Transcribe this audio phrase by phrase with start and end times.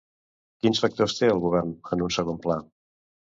[0.63, 2.59] Quins factors té el govern en un segon pla?